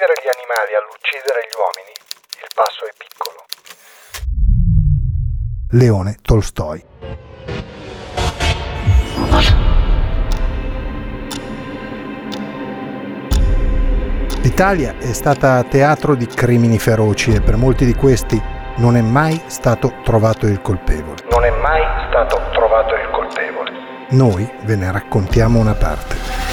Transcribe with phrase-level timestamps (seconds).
[0.00, 1.92] Dall'uccidere gli animali all'uccidere gli uomini,
[2.40, 3.44] il passo è piccolo.
[5.72, 6.84] Leone Tolstoi.
[14.42, 18.40] L'Italia è stata teatro di crimini feroci e per molti di questi
[18.76, 21.24] non è mai stato trovato il colpevole.
[21.30, 23.70] Non è mai stato trovato il colpevole.
[24.10, 26.49] Noi ve ne raccontiamo una parte.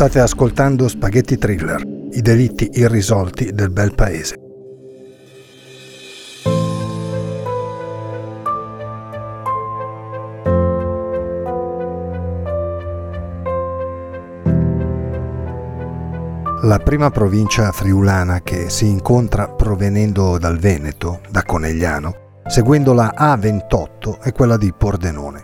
[0.00, 4.34] State ascoltando Spaghetti Thriller, i delitti irrisolti del bel paese.
[16.62, 24.20] La prima provincia friulana che si incontra provenendo dal Veneto, da Conegliano, seguendo la A28
[24.22, 25.42] è quella di Pordenone,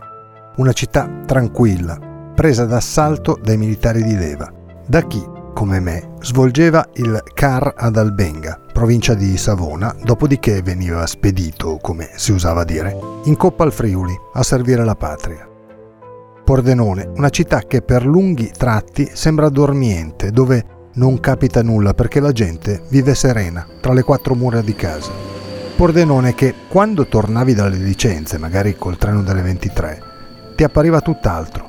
[0.56, 4.52] una città tranquilla, presa d'assalto dai militari di Leva,
[4.86, 11.78] da chi, come me, svolgeva il CAR ad Albenga, provincia di Savona, dopodiché veniva spedito,
[11.80, 15.48] come si usava dire, in Coppa al Friuli a servire la patria.
[16.44, 22.32] Pordenone, una città che per lunghi tratti sembra dormiente, dove non capita nulla perché la
[22.32, 25.10] gente vive serena tra le quattro mura di casa.
[25.74, 30.02] Pordenone che quando tornavi dalle licenze, magari col treno delle 23,
[30.54, 31.65] ti appariva tutt'altro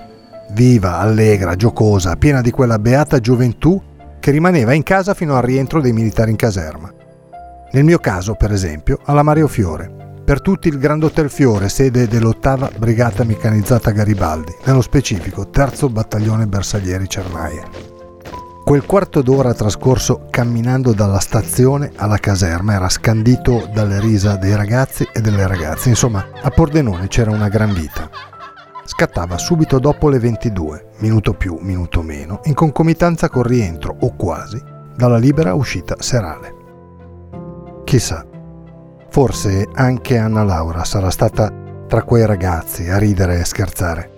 [0.51, 3.81] viva, allegra, giocosa, piena di quella beata gioventù
[4.19, 6.93] che rimaneva in casa fino al rientro dei militari in caserma.
[7.71, 12.07] Nel mio caso, per esempio, alla Mario Fiore, per tutti il Grand Hotel Fiore, sede
[12.07, 17.95] dell'ottava Brigata Meccanizzata Garibaldi, nello specifico terzo battaglione bersaglieri Cernaie.
[18.65, 25.07] Quel quarto d'ora trascorso camminando dalla stazione alla caserma era scandito dalle risa dei ragazzi
[25.13, 28.09] e delle ragazze, insomma a Pordenone c'era una gran vita
[28.97, 34.59] scattava subito dopo le 22, minuto più, minuto meno, in concomitanza col rientro, o quasi,
[34.95, 36.55] dalla libera uscita serale.
[37.83, 38.25] Chissà,
[39.11, 41.53] forse anche Anna Laura sarà stata
[41.87, 44.09] tra quei ragazzi a ridere e scherzare.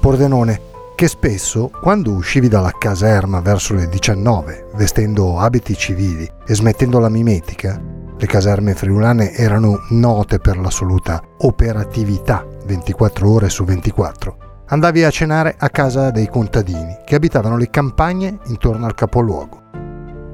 [0.00, 0.60] Pordenone,
[0.96, 7.08] che spesso, quando uscivi dalla caserma verso le 19, vestendo abiti civili e smettendo la
[7.08, 7.80] mimetica,
[8.18, 14.36] le caserme friulane erano note per l'assoluta operatività 24 ore su 24.
[14.66, 19.62] Andavi a cenare a casa dei contadini che abitavano le campagne intorno al capoluogo.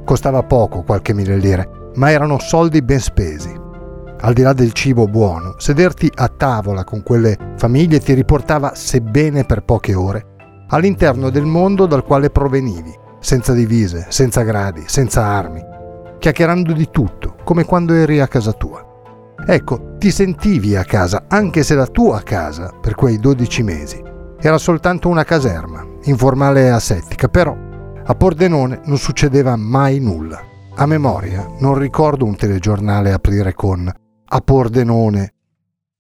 [0.04, 3.62] Costava poco qualche mille lire, ma erano soldi ben spesi.
[4.20, 9.44] Al di là del cibo buono, sederti a tavola con quelle famiglie ti riportava, sebbene
[9.44, 10.34] per poche ore,
[10.68, 15.62] all'interno del mondo dal quale provenivi, senza divise, senza gradi, senza armi,
[16.18, 18.93] chiacchierando di tutto, come quando eri a casa tua.
[19.46, 24.02] Ecco, ti sentivi a casa, anche se la tua casa, per quei 12 mesi,
[24.40, 27.54] era soltanto una caserma, informale e asettica, però
[28.06, 30.40] a Pordenone non succedeva mai nulla.
[30.76, 33.90] A memoria non ricordo un telegiornale aprire con
[34.26, 35.34] a Pordenone.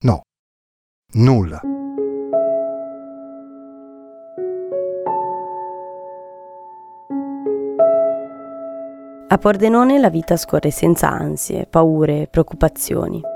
[0.00, 0.22] No,
[1.12, 1.60] nulla.
[9.28, 13.32] A Pordenone la vita scorre senza ansie, paure, preoccupazioni.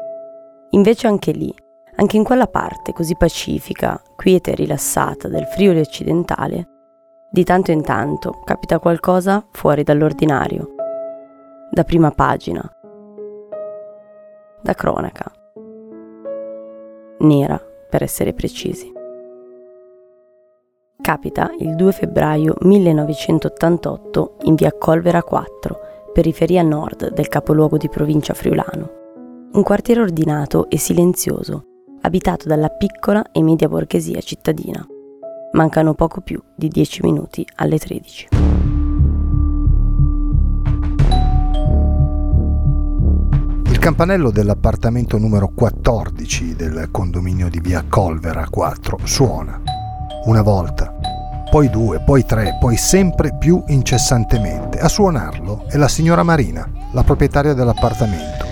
[0.70, 1.54] Invece anche lì,
[1.96, 6.68] anche in quella parte così pacifica, quieta e rilassata del Friuli occidentale,
[7.30, 10.74] di tanto in tanto capita qualcosa fuori dall'ordinario.
[11.70, 12.62] Da prima pagina.
[14.60, 15.32] Da cronaca.
[17.21, 18.92] Nera, per essere precisi.
[21.00, 25.80] Capita il 2 febbraio 1988 in via Colvera 4,
[26.12, 29.08] periferia nord del capoluogo di provincia friulano.
[29.50, 31.65] Un quartiere ordinato e silenzioso,
[32.03, 34.86] abitato dalla piccola e media borghesia cittadina.
[35.53, 38.28] Mancano poco più di 10 minuti alle 13.
[43.71, 49.62] Il campanello dell'appartamento numero 14 del condominio di via Colvera 4 suona.
[50.27, 50.95] Una volta,
[51.50, 54.78] poi due, poi tre, poi sempre più incessantemente.
[54.78, 58.47] A suonarlo è la signora Marina, la proprietaria dell'appartamento.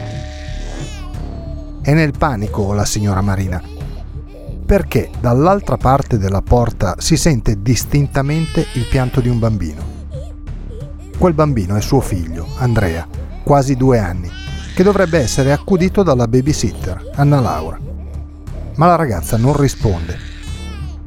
[1.87, 3.63] È nel panico la signora Marina,
[4.67, 9.85] perché dall'altra parte della porta si sente distintamente il pianto di un bambino.
[11.17, 13.07] Quel bambino è suo figlio, Andrea,
[13.45, 14.29] quasi due anni,
[14.75, 17.79] che dovrebbe essere accudito dalla babysitter, Anna Laura.
[18.75, 20.19] Ma la ragazza non risponde,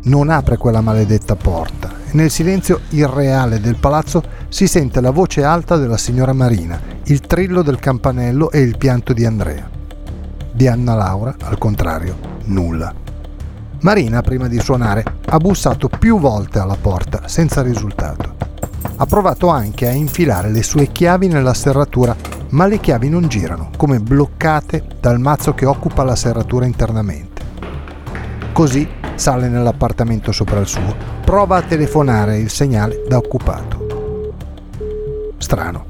[0.03, 5.75] non apre quella maledetta porta nel silenzio irreale del palazzo si sente la voce alta
[5.75, 9.78] della signora Marina, il trillo del campanello e il pianto di Andrea.
[10.51, 12.93] Di Anna Laura, al contrario, nulla.
[13.81, 18.35] Marina, prima di suonare, ha bussato più volte alla porta, senza risultato.
[18.97, 22.15] Ha provato anche a infilare le sue chiavi nella serratura,
[22.49, 27.41] ma le chiavi non girano, come bloccate dal mazzo che occupa la serratura internamente.
[28.51, 34.33] Così sale nell'appartamento sopra il suo, prova a telefonare il segnale da occupato.
[35.37, 35.85] Strano,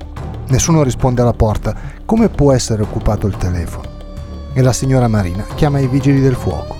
[0.50, 1.76] nessuno risponde alla porta,
[2.06, 3.89] come può essere occupato il telefono?
[4.54, 6.78] E la signora Marina chiama i vigili del fuoco,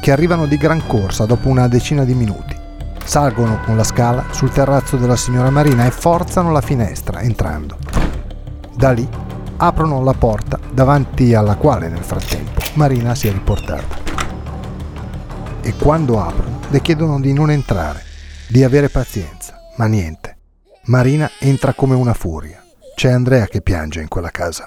[0.00, 2.56] che arrivano di gran corsa dopo una decina di minuti.
[3.04, 7.76] Salgono con la scala sul terrazzo della signora Marina e forzano la finestra entrando.
[8.74, 9.08] Da lì
[9.56, 14.02] aprono la porta davanti alla quale nel frattempo Marina si è riportata
[15.62, 18.02] e quando aprono le chiedono di non entrare,
[18.48, 20.36] di avere pazienza, ma niente.
[20.86, 22.62] Marina entra come una furia.
[22.94, 24.64] C'è Andrea che piange in quella casa.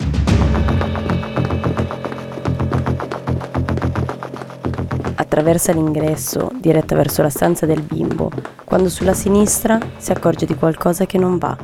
[5.35, 8.31] Attraversa l'ingresso, diretta verso la stanza del bimbo,
[8.63, 11.57] quando sulla sinistra si accorge di qualcosa che non va.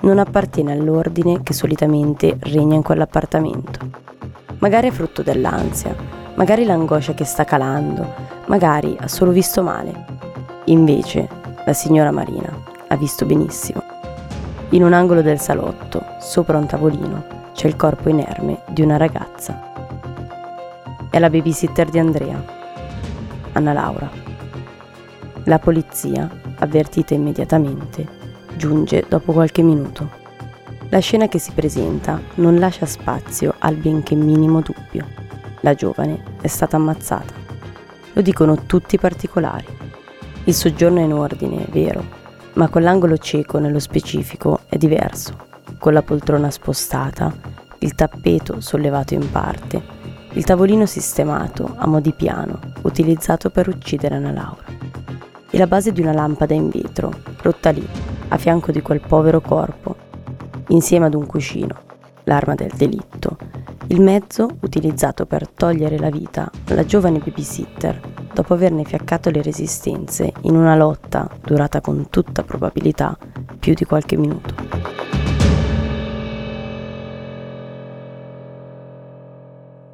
[0.00, 3.78] Non appartiene all'ordine che solitamente regna in quell'appartamento.
[4.60, 5.94] Magari è frutto dell'ansia,
[6.36, 8.10] magari l'angoscia che sta calando,
[8.46, 9.92] magari ha solo visto male.
[10.64, 11.28] Invece,
[11.66, 12.50] la signora Marina
[12.88, 13.82] ha visto benissimo.
[14.70, 19.60] In un angolo del salotto, sopra un tavolino, c'è il corpo inerme di una ragazza.
[21.10, 22.58] È la babysitter di Andrea,
[23.52, 24.10] Anna Laura.
[25.44, 28.06] La polizia, avvertita immediatamente,
[28.56, 30.10] giunge dopo qualche minuto.
[30.90, 35.06] La scena che si presenta non lascia spazio al benché minimo dubbio.
[35.60, 37.32] La giovane è stata ammazzata.
[38.12, 39.66] Lo dicono tutti i particolari.
[40.44, 42.04] Il soggiorno è in ordine, è vero,
[42.54, 45.36] ma con l'angolo cieco nello specifico è diverso,
[45.78, 47.32] con la poltrona spostata,
[47.78, 49.82] il tappeto sollevato in parte,
[50.32, 54.64] il tavolino sistemato a mo' di piano, utilizzato per uccidere Anna Laura.
[55.50, 57.12] E la base di una lampada in vetro,
[57.42, 57.86] rotta lì,
[58.28, 59.96] a fianco di quel povero corpo,
[60.68, 61.76] insieme ad un cuscino,
[62.24, 63.36] l'arma del delitto,
[63.88, 68.00] il mezzo utilizzato per togliere la vita alla giovane babysitter
[68.32, 73.18] dopo averne fiaccato le resistenze in una lotta durata con tutta probabilità
[73.58, 74.59] più di qualche minuto.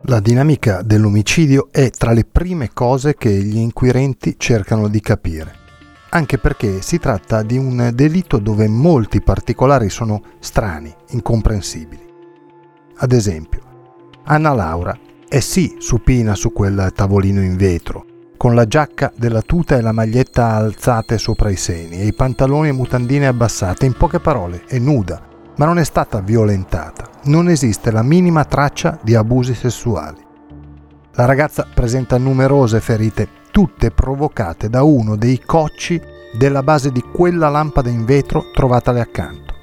[0.08, 5.52] La dinamica dell'omicidio è tra le prime cose che gli inquirenti cercano di capire,
[6.10, 12.04] anche perché si tratta di un delitto dove molti particolari sono strani, incomprensibili.
[12.98, 13.62] Ad esempio,
[14.26, 14.96] Anna Laura
[15.28, 18.04] è sì supina su quel tavolino in vetro,
[18.36, 22.68] con la giacca della tuta e la maglietta alzate sopra i seni e i pantaloni
[22.68, 27.08] e mutandine abbassate, in poche parole, è nuda, ma non è stata violentata.
[27.24, 30.24] Non esiste la minima traccia di abusi sessuali.
[31.12, 36.00] La ragazza presenta numerose ferite, tutte provocate da uno dei cocci
[36.36, 39.54] della base di quella lampada in vetro trovatale accanto.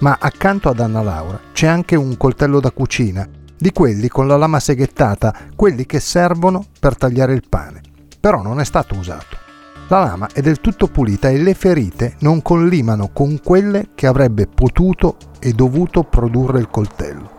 [0.00, 4.36] Ma accanto ad Anna Laura c'è anche un coltello da cucina di quelli con la
[4.36, 7.80] lama seghettata, quelli che servono per tagliare il pane.
[8.20, 9.47] Però non è stato usato.
[9.90, 14.46] La lama è del tutto pulita e le ferite non collimano con quelle che avrebbe
[14.46, 17.32] potuto e dovuto produrre il coltello.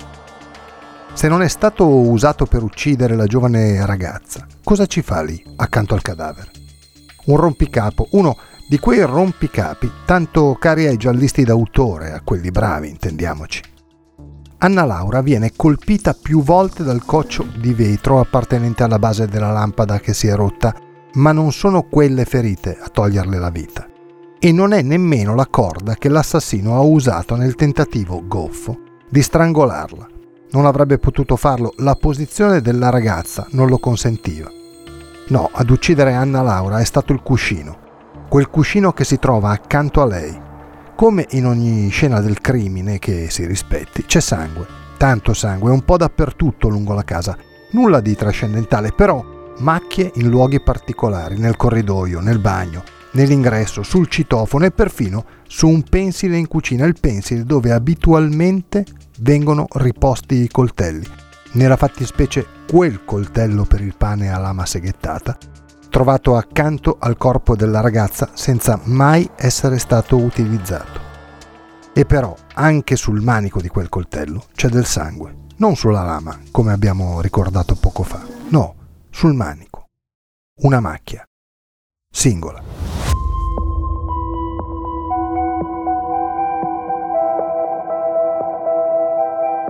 [1.13, 5.94] Se non è stato usato per uccidere la giovane ragazza, cosa ci fa lì, accanto
[5.94, 6.50] al cadavere?
[7.25, 8.36] Un rompicapo, uno
[8.68, 13.62] di quei rompicapi tanto cari ai giallisti d'autore, a quelli bravi, intendiamoci.
[14.60, 20.00] Anna Laura viene colpita più volte dal coccio di vetro appartenente alla base della lampada
[20.00, 20.74] che si è rotta,
[21.13, 23.88] ma non sono quelle ferite a toglierle la vita.
[24.39, 30.08] E non è nemmeno la corda che l'assassino ha usato nel tentativo goffo di strangolarla.
[30.51, 34.50] Non avrebbe potuto farlo, la posizione della ragazza non lo consentiva.
[35.28, 37.78] No, ad uccidere Anna Laura è stato il cuscino,
[38.30, 40.48] quel cuscino che si trova accanto a lei,
[40.96, 44.66] come in ogni scena del crimine che si rispetti, c'è sangue,
[44.98, 47.38] tanto sangue, un po' dappertutto lungo la casa.
[47.72, 49.24] Nulla di trascendentale, però
[49.60, 55.84] macchie in luoghi particolari, nel corridoio, nel bagno, nell'ingresso, sul citofono e perfino su un
[55.84, 58.86] pensile in cucina, il pensile dove abitualmente
[59.20, 61.08] vengono riposti i coltelli.
[61.54, 65.38] Nella fattispecie quel coltello per il pane a lama seghettata,
[65.89, 71.08] trovato accanto al corpo della ragazza senza mai essere stato utilizzato.
[71.94, 76.72] E però anche sul manico di quel coltello c'è del sangue, non sulla lama, come
[76.72, 78.75] abbiamo ricordato poco fa, no,
[79.10, 79.88] sul manico.
[80.62, 81.24] Una macchia,
[82.12, 82.62] singola.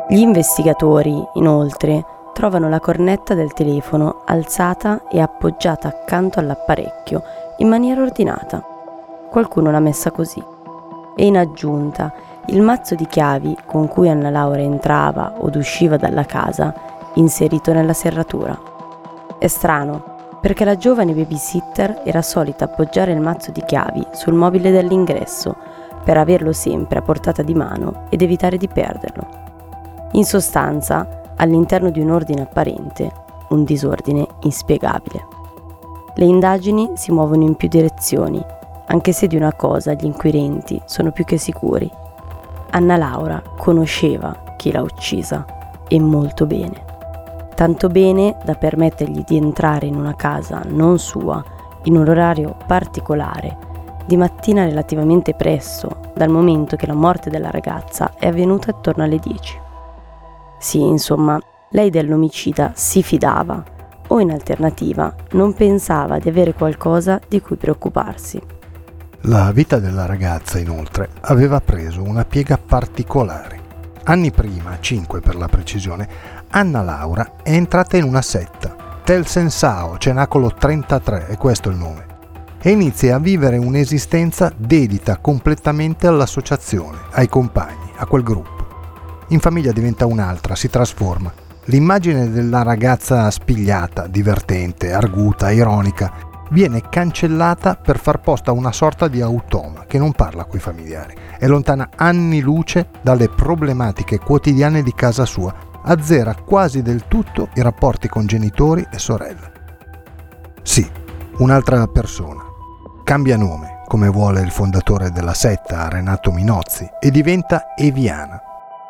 [0.08, 2.03] Gli investigatori, inoltre,
[2.34, 7.22] trovano la cornetta del telefono alzata e appoggiata accanto all'apparecchio
[7.58, 8.63] in maniera ordinata.
[9.29, 10.43] Qualcuno l'ha messa così.
[11.15, 12.12] E in aggiunta,
[12.48, 16.74] il mazzo di chiavi con cui Anna Laura entrava od usciva dalla casa,
[17.15, 18.78] inserito nella serratura.
[19.39, 24.69] È strano, perché la giovane babysitter era solita appoggiare il mazzo di chiavi sul mobile
[24.69, 25.55] dell'ingresso
[26.03, 29.27] per averlo sempre a portata di mano ed evitare di perderlo.
[30.12, 33.10] In sostanza, all'interno di un ordine apparente,
[33.50, 35.25] un disordine inspiegabile.
[36.15, 38.43] Le indagini si muovono in più direzioni,
[38.88, 41.89] anche se di una cosa gli inquirenti sono più che sicuri.
[42.72, 45.46] Anna Laura conosceva chi l'ha uccisa
[45.88, 46.88] e molto bene.
[47.60, 51.44] Tanto bene da permettergli di entrare in una casa non sua,
[51.84, 53.58] in un orario particolare,
[54.06, 59.18] di mattina relativamente presto, dal momento che la morte della ragazza è avvenuta attorno alle
[59.18, 59.60] 10.
[60.58, 61.38] Sì, insomma,
[61.72, 63.62] lei dell'omicida si fidava
[64.08, 68.42] o in alternativa non pensava di avere qualcosa di cui preoccuparsi.
[69.24, 73.60] La vita della ragazza, inoltre, aveva preso una piega particolare.
[74.06, 76.08] Anni prima, cinque per la precisione,
[76.51, 82.06] Anna Laura è entrata in una setta, Tel Sensao, Cenacolo 33, è questo il nome,
[82.62, 88.60] e inizia a vivere un'esistenza dedita completamente all'associazione, ai compagni, a quel gruppo
[89.29, 91.32] in famiglia diventa un'altra, si trasforma.
[91.65, 96.12] L'immagine della ragazza spigliata, divertente, arguta, ironica,
[96.50, 101.15] viene cancellata per far posto a una sorta di automa che non parla coi familiari,
[101.38, 107.62] è lontana anni luce dalle problematiche quotidiane di casa sua, azzera quasi del tutto i
[107.62, 109.51] rapporti con genitori e sorelle.
[110.62, 110.88] Sì,
[111.38, 112.43] un'altra persona.
[113.03, 118.39] Cambia nome, come vuole il fondatore della setta, Renato Minozzi, e diventa Eviana,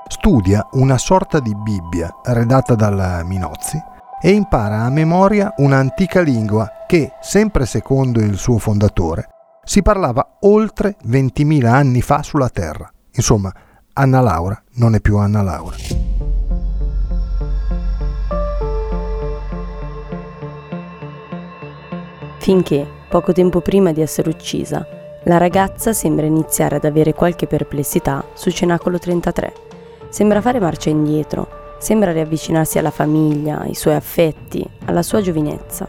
[0.08, 3.82] studia una sorta di Bibbia redatta dal Minozzi
[4.22, 9.30] e impara a memoria un'antica lingua che, sempre secondo il suo fondatore,
[9.64, 12.92] si parlava oltre 20.000 anni fa sulla Terra.
[13.14, 13.54] Insomma,
[13.94, 16.09] Anna Laura non è più Anna Laura.
[22.50, 24.84] Finché, poco tempo prima di essere uccisa,
[25.26, 29.54] la ragazza sembra iniziare ad avere qualche perplessità su Cenacolo 33
[30.10, 35.88] Sembra fare marcia indietro, sembra riavvicinarsi alla famiglia, ai suoi affetti, alla sua giovinezza.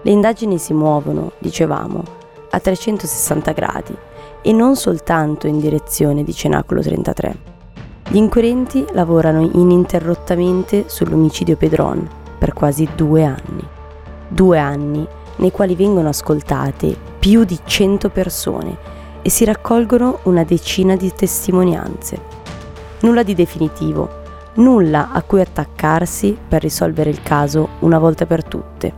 [0.00, 2.02] Le indagini si muovono, dicevamo,
[2.48, 3.94] a 360 gradi
[4.40, 7.36] e non soltanto in direzione di Cenacolo 33.
[8.08, 13.68] Gli inquirenti lavorano ininterrottamente sull'omicidio Pedron per quasi due anni.
[14.28, 18.76] Due anni nei quali vengono ascoltate più di 100 persone
[19.22, 22.34] e si raccolgono una decina di testimonianze
[23.04, 24.22] nulla di definitivo,
[24.54, 28.92] nulla a cui attaccarsi per risolvere il caso una volta per tutte.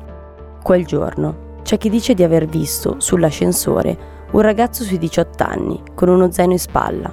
[0.62, 6.08] Quel giorno c'è chi dice di aver visto sull'ascensore un ragazzo sui 18 anni con
[6.08, 7.12] uno zaino in spalla.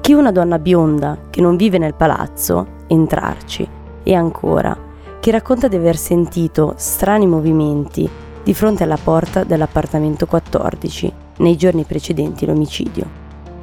[0.00, 3.68] Chi una donna bionda che non vive nel palazzo entrarci
[4.02, 4.83] e ancora
[5.24, 8.06] chi racconta di aver sentito strani movimenti
[8.42, 13.08] di fronte alla porta dell'appartamento 14 nei giorni precedenti l'omicidio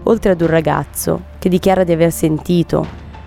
[0.06, 2.84] oltre ad un ragazzo che dichiara di aver sentito,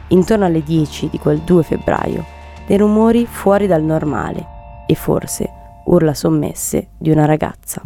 [0.09, 2.25] intorno alle 10 di quel 2 febbraio,
[2.67, 4.45] dei rumori fuori dal normale
[4.89, 5.49] e forse
[5.85, 7.83] urla sommesse di una ragazza.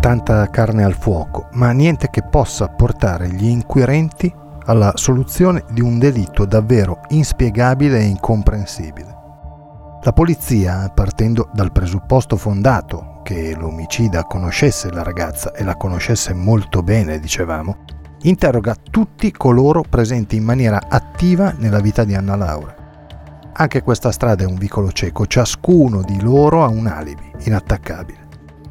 [0.00, 5.98] Tanta carne al fuoco, ma niente che possa portare gli inquirenti alla soluzione di un
[5.98, 9.14] delitto davvero inspiegabile e incomprensibile.
[10.02, 16.82] La polizia, partendo dal presupposto fondato che l'omicida conoscesse la ragazza e la conoscesse molto
[16.82, 17.78] bene, dicevamo,
[18.22, 22.74] interroga tutti coloro presenti in maniera attiva nella vita di Anna Laura.
[23.54, 28.18] Anche questa strada è un vicolo cieco, ciascuno di loro ha un alibi inattaccabile.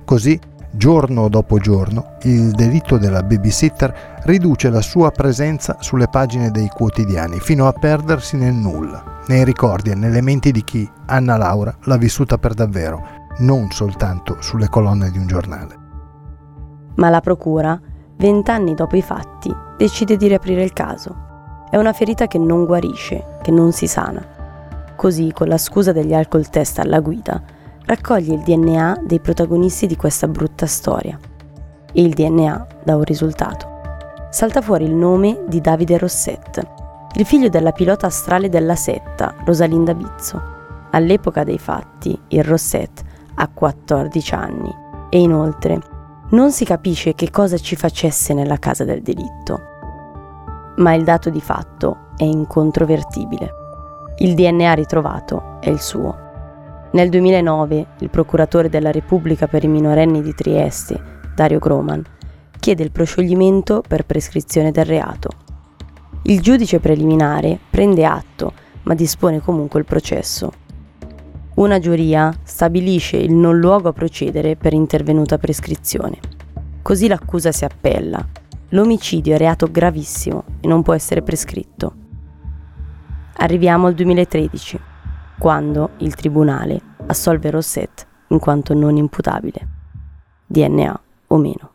[0.06, 0.40] Così
[0.76, 7.40] Giorno dopo giorno, il delitto della babysitter riduce la sua presenza sulle pagine dei quotidiani
[7.40, 11.98] fino a perdersi nel nulla, nei ricordi e nelle menti di chi Anna Laura l'ha
[11.98, 13.04] vissuta per davvero,
[13.42, 15.78] non soltanto sulle colonne di un giornale.
[16.96, 17.80] Ma la procura,
[18.18, 21.16] vent'anni dopo i fatti, decide di riaprire il caso.
[21.70, 24.26] È una ferita che non guarisce, che non si sana.
[24.96, 27.42] Così, con la scusa degli alcol test alla guida,
[27.86, 31.18] raccoglie il DNA dei protagonisti di questa brutta storia.
[31.92, 33.72] E il DNA dà un risultato.
[34.30, 36.66] Salta fuori il nome di Davide Rosset,
[37.16, 40.42] il figlio della pilota astrale della setta, Rosalinda Bizzo.
[40.92, 43.04] All'epoca dei fatti, il Rosset
[43.36, 44.76] ha 14 anni
[45.10, 45.80] e inoltre
[46.30, 49.62] non si capisce che cosa ci facesse nella casa del delitto.
[50.78, 53.52] Ma il dato di fatto è incontrovertibile.
[54.18, 56.23] Il DNA ritrovato è il suo.
[56.94, 62.04] Nel 2009 il procuratore della Repubblica per i minorenni di Trieste, Dario Groman,
[62.60, 65.30] chiede il proscioglimento per prescrizione del reato.
[66.26, 70.52] Il giudice preliminare prende atto, ma dispone comunque il processo.
[71.56, 76.20] Una giuria stabilisce il non luogo a procedere per intervenuta prescrizione.
[76.84, 78.24] Così l'accusa si appella.
[78.70, 81.96] L'omicidio è reato gravissimo e non può essere prescritto.
[83.38, 84.92] Arriviamo al 2013
[85.38, 89.68] quando il tribunale assolve Rosset in quanto non imputabile,
[90.48, 91.72] DNA o meno.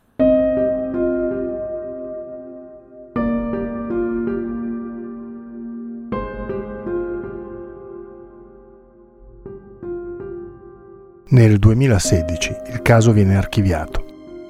[11.31, 14.03] Nel 2016 il caso viene archiviato.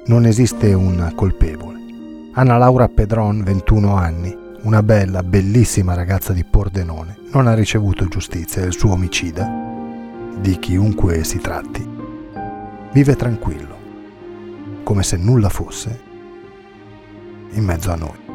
[0.05, 1.77] Non esiste un colpevole.
[2.33, 8.61] Anna Laura Pedron, 21 anni, una bella, bellissima ragazza di Pordenone, non ha ricevuto giustizia
[8.61, 9.47] e il suo omicida,
[10.39, 11.87] di chiunque si tratti,
[12.91, 13.77] vive tranquillo,
[14.83, 15.99] come se nulla fosse,
[17.51, 18.28] in mezzo a noi.